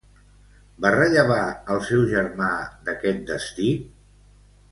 Va 0.85 0.91
rellevar 0.95 1.41
al 1.75 1.83
seu 1.89 2.07
germà 2.13 2.49
d'aquest 2.87 3.21
destí? 3.31 3.69